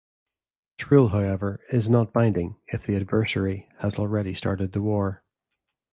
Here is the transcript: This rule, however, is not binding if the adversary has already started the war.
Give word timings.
This 0.79 0.89
rule, 0.89 1.09
however, 1.09 1.59
is 1.71 1.87
not 1.87 2.11
binding 2.11 2.55
if 2.69 2.87
the 2.87 2.95
adversary 2.95 3.69
has 3.81 3.99
already 3.99 4.33
started 4.33 4.71
the 4.71 4.81
war. 4.81 5.21